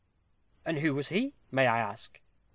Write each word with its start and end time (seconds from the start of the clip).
"And 0.65 0.79
who 0.79 0.95
was 0.95 1.09
he, 1.09 1.35
may 1.51 1.67
I 1.67 1.77
ask?" 1.77 2.19